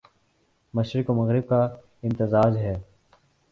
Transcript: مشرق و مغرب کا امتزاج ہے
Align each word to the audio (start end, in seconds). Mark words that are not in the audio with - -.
مشرق 0.73 1.09
و 1.09 1.13
مغرب 1.13 1.47
کا 1.47 1.61
امتزاج 2.03 2.57
ہے 2.57 2.75